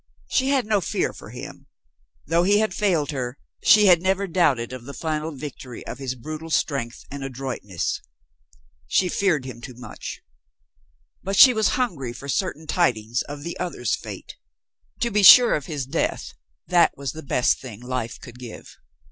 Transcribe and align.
She 0.27 0.49
had 0.49 0.65
no 0.65 0.81
fear 0.81 1.13
for 1.13 1.29
him. 1.29 1.67
Though 2.25 2.41
he 2.41 2.65
failed 2.65 3.11
her, 3.11 3.37
she 3.63 3.85
had 3.85 4.01
never 4.01 4.25
doubted 4.25 4.73
of 4.73 4.85
the 4.85 4.95
final 4.95 5.29
victory 5.31 5.85
of 5.85 5.99
his 5.99 6.15
brutal 6.15 6.49
strength 6.49 7.05
and 7.11 7.23
adroitness. 7.23 8.01
She 8.87 9.07
feared 9.07 9.45
him 9.45 9.61
too 9.61 9.75
much. 9.75 10.23
But 11.21 11.37
she 11.37 11.53
was 11.53 11.67
hungry 11.77 12.13
for 12.13 12.27
certain 12.27 12.65
tidings 12.65 13.21
of 13.29 13.43
the 13.43 13.59
other's 13.59 13.95
fate. 13.95 14.37
To 15.01 15.11
be 15.11 15.21
sure 15.21 15.53
of 15.53 15.67
his 15.67 15.85
death— 15.85 16.33
that 16.73 16.97
was 16.97 17.11
the 17.11 17.21
best 17.21 17.59
thing 17.59 17.79
life 17.79 18.19
could 18.19 18.39
give. 18.39 18.77